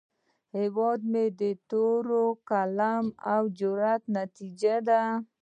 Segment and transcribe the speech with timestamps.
[0.57, 5.01] هیواد مې د تورې، قلم، او جرئت نتیجه ده